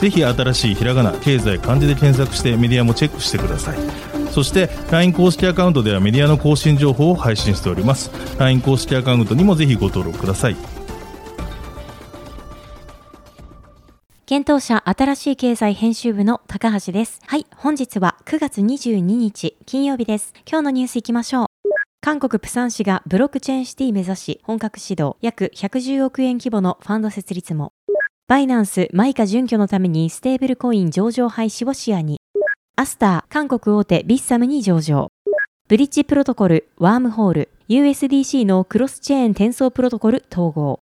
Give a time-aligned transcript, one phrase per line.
[0.00, 3.78] ぜひ新しいひらがな経済漢字で検索してメディアもチェックしてください
[4.30, 10.56] そして LINE 公式アカウントではメディアの更新情報を配信しております LINE 公式アカウントにもぜひご登録ください
[14.26, 17.20] 検討者新しい経済編集部の高橋です。
[17.26, 20.34] はい、本日は9月22日金曜日です。
[20.50, 21.46] 今日のニュースいきましょう。
[22.00, 27.72] 韓国プサン市がブロックチェーンシティ目指し本格始動約110億円規模のファンド設立も。
[28.28, 32.20] バイナンスマイカ準拠のためにステーブルコイン上場廃止を視野に。
[32.74, 35.12] アスター韓国大手ビッサムに上場。
[35.68, 40.80] ブリッジプロトコル、ワームホール、USDC のクロスチェーン転送プロトコル統合。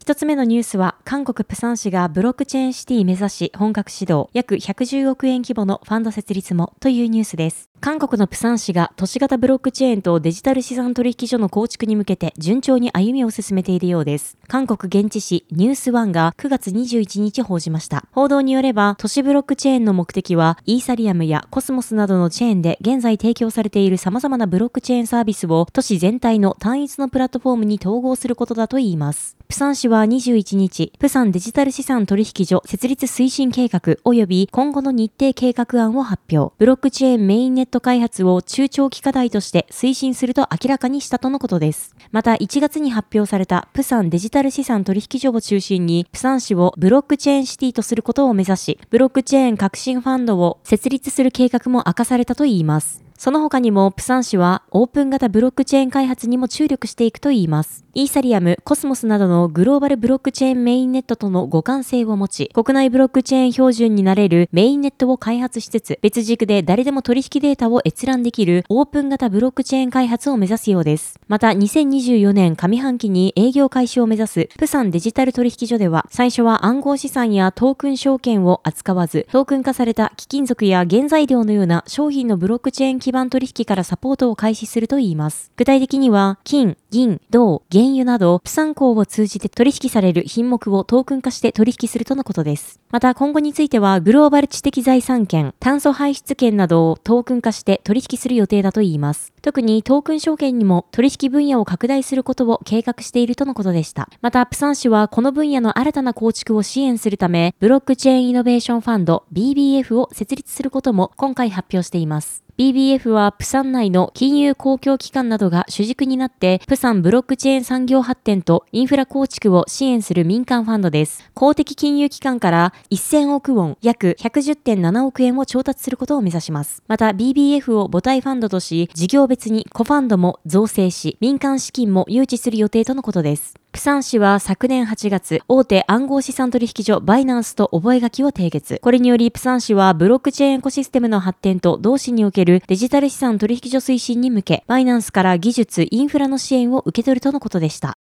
[0.00, 7.68] 一つ目のニュースは、韓国プサン市がブロックチェーンシティ目指し本格始動、約110億円規模のファンド設立もというニュースです。
[7.80, 14.36] 韓国のプサン市が都市型ブロックチェーンとデジタル資産取引所の構築に向けて順調に歩みを進めているようです。
[14.48, 18.04] 韓国現地紙ニュースワンが9月21日報じました。
[18.12, 29.36] 報道によれば、都市ブロックチェーンの目的は、イーサリアムやコスモスなどのチェーンで現在提供されている様々なブロックチェーンサービスを都市全体の単一のプラットフォームに統合することだといいます。
[29.48, 36.54] プサン市は21日、プサンデジタル資産取引所設立推進計画及び今後の日程計画案を発表。
[36.58, 41.94] ブロックチェーンメインネット開発を中長期課題として推進すると明らかにしたとのことです。
[42.10, 53.07] また1月に発表されたプサンデジタル資産取引所を中心に、プサン市をブロックチェーンシティとすることを目指し、ブロックチェーン革新ファンドを設立する計画も明かされたといいます。
[53.18, 57.84] その他にも、プサン市はオープン型ブロックチェーン開発にも注力していくといいます。
[57.94, 71.18] イーサリアム、コスモスなどのグローバルブロックチェーンメインネットとの互換性を持ち、国内ブロックチェーン標準になれるメインネットを開発しつつ、別軸で誰でも取引データを閲覧できるオープン型ブロックチェーン開発を目指すようです。
[71.26, 85.50] また、2024年上半期に営業開始を目指すプサンデジタル取引所では、最初は暗号資産やトークン証券を扱わず、トークン化された貴金属や原材料のような商品のブロックチェーン基盤取引からサポートを開始するといいます。
[85.56, 92.80] 具体的には、金、銀、銅、原油など、プサン港を通じて取引される品目をトークン化して取引するとのことです。
[92.90, 99.32] また、今後については、グローバル知的財産権、炭素排出権などをトークン化して取引する予定だといいます。
[99.40, 104.10] 特にトークン証券にも取引分野を拡大することを計画しているとのことでした。
[104.20, 112.47] また、プサン市はこの分野の新たな構築を支援するため、ブロックチェーンイノベーションファンド BBF を設立することも今回発表しています。
[112.58, 121.30] BBF はプサン内の金融公共機関などが主軸になって、プサンブロックチェーン産業発展とインフラ構築を支援する民間ファンドです。
[121.34, 126.82] 公的金融機関から1000億ウォン、約110.7億円を調達することを目指します。
[126.88, 133.54] また BBF を母体ファンドとし、事業別にコファンドも造成し、民間資金も誘致する予定とのことです。
[133.70, 138.78] プサン市は昨年8月、大手暗号資産取引所バイナンスと覚書を締結。
[138.82, 147.94] これにより、プサン市はブロックチェーンエコシステムの発展と同市におけるデジタル資産取引所推進に向け、バイナンスから技術、インフラの支援を受け取るとのことでした。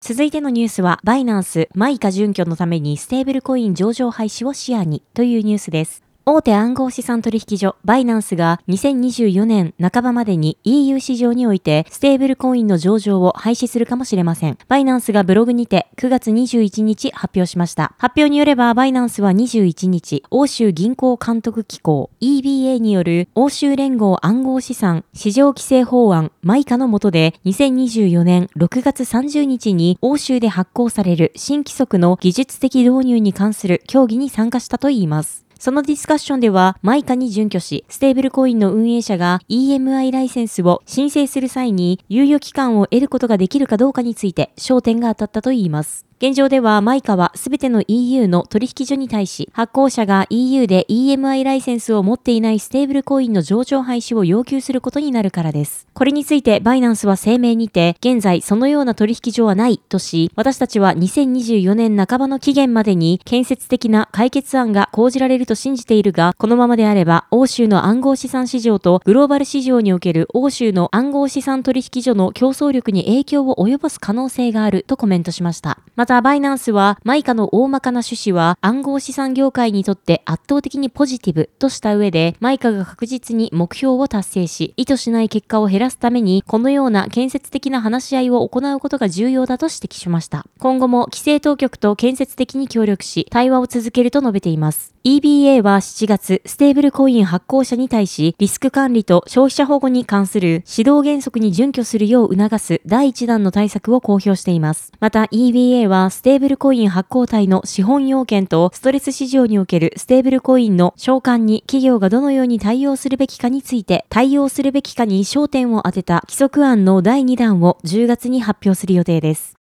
[0.00, 6.07] 続いてのニュースは、バイナンス、マイカ準拠のためにステーブルコイン上場廃止を視野にというニュースです。
[6.30, 14.58] 大手暗号資産取引所バイナンスが2024年半ばまでに EU 市場においてステーブルコインの上場を廃止するかもしれません。
[14.68, 17.94] バイナンスがブログにて9月21日発表しました。
[17.96, 35.47] 発表によればバイナンスは21日、欧州銀行監督機構 EBA による欧州連合暗号資産市場規制法案マイカの下で2024年6月30日に欧州で発行される新規則の技術的導入に関する協議に参加したといいます。
[35.58, 46.07] そのディスカッションでは、マイカに準拠し、ステーブルコインの運営者が EMI ライセンスを申請する際に、猶予期間を得ることができるかどうかについて焦点が当たったといいます。
[46.20, 55.86] 現状ではマイカはすべての EU の取引所に対し、発行者が EU で EMI ライセンスを持っていないステーブルコインの上場廃止を要求することになるからです。
[55.94, 75.78] これについてバイナンスは声明にて、現在そのような取引所はないとし、私たちは2024年半ばの期限までに建設的な解決案が講じられると信じているが、このままであれば、欧州の暗号資産市場とグローバル市場における欧州の暗号資産取引所の競争力に影響を及ぼす可能性があるとコメントしました。
[75.94, 90.46] またた、バイナンスは、マイカの大まかな趣旨は暗号資産業界にとって圧倒的にポジティブとした上で、マイカが確実に目標を達成し、意図しない結果を減らすために、このような建設的な話し合いを行うことが重要だと指摘しました。
[90.58, 94.94] 今後も規制当局と建設的に協力し、対話を続けると述べています。
[95.04, 104.92] EBA は7月、ステーブルコイン発行者に対し、リスク管理と消費者保護に関する指導原則に準拠するよう促す第1弾の対策を公表しています。
[105.00, 119.56] また EBA は、はステーブルコイン発行体の資本要件とストレス市場におけるステーブルコインの償還に企業がどのように対応するべきかについて、対応するべきかに焦点を当てた規則案の第2弾を10月に発表する予定です。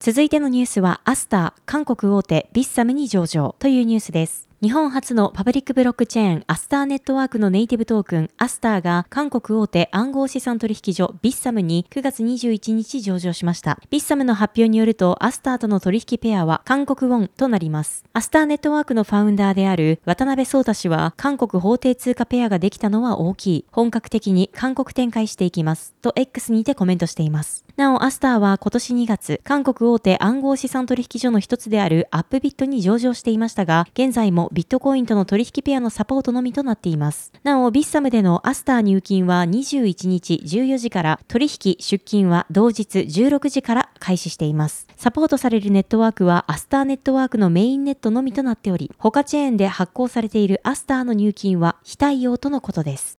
[0.00, 4.48] 続いてのニュースは、アスター、韓国大手ビッサムに上場というニュースです。
[4.62, 13.78] 日本発のパブリックブロックチェーンアスターネットワークのネイティブトークンアスターが韓国大手暗号資産取引所ビッサムに9月21日上場しました。
[13.90, 18.02] ビッサムの発表によるとアスターとの取引ペアは韓国ウォンとなります。
[18.14, 23.64] アスターネットワークのファウンダーである渡辺創太氏は韓国法定通貨ペアができたのは大きい。
[23.70, 25.92] 本格的に韓国展開していきます。
[26.00, 27.66] と X にてコメントしています。
[27.76, 37.32] なお、アスターは今年2月、韓国大手暗号資産取引所の一つであるアップビットに上場していましたが、現在もビットコインとの取引ペアのサポートのみとなっています。
[37.42, 44.86] なお、ビッサムでのアスター入金は21日14時から取引出金は同日16時から開始しています。
[44.96, 53.18] サポートされるネットワークはアスターネットワークのメインネットのみとなっており、他チェーンで発行されているアスターの入金は非対応とのことです。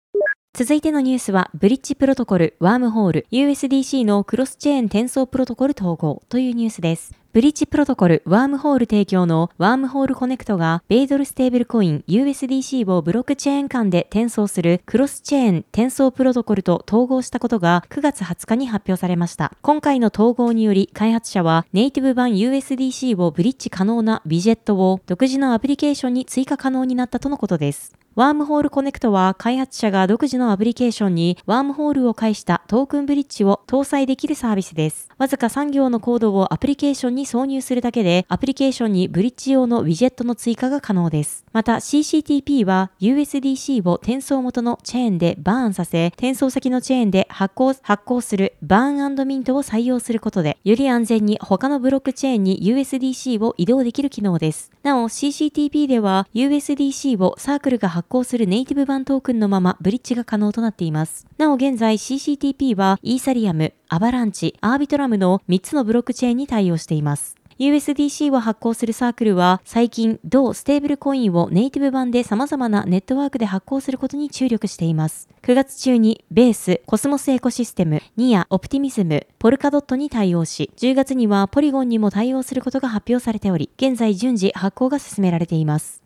[0.57, 7.13] 続いてのニュースは、ブリッジプロトコル、ワームホール、USDC のクロスチェーン転送プロトコル統合というニュースです。
[7.35, 19.53] ブリッジプロトコルワームホール提供のワームホールコネクトが米ドルステーブルコイン USDC をブロックチェーン間で転送するクロスチェーン転送プロトコルと統合したことが9月20日に発表されました。
[19.61, 27.93] 今回の統合により開発者はネイティブ版 USDC をブリッジ可能なウィジェットを独自のアプリケーションに追加可能になったとのことです。
[28.17, 35.11] ワームホールコネクトは開発者が独自のアプリケーションにワームホールを介したトークンブリッジを搭載できるサービスです。
[35.19, 41.45] わずか3行のコードをアプリケーションに挿入するだけでアプリケーションにブリッジ用のウィジェットの追加が可能です。
[41.53, 54.71] また CCTP は USDC を転送元のチェーンでバーンさせ、転送先のチェーンで発行発行するバーンミントを採用することで、より安全に他のブロックチェーンに USDC を移動できる機能です。
[54.83, 61.27] なお CCTP では USDC をサークルが発発行するネイティブ版トークンのままブリッジが可能となっています。
[61.39, 67.35] なお現在 CCTP はイーサリアム、アバランチ、アービトラムの3つのブロックチェーンに対応しています。
[67.59, 75.29] USDC を発行するサークルは最近同ステーブルコインをネイティブ版で様々なネットワークで発行することに注力しています。
[75.43, 86.06] 9月中にベース、コスモスエコシステム、ニア、オプティミズム、ポルカドットに対応し、10月にはポリゴンにも対応することが発表されており、現在順次発行が進められています。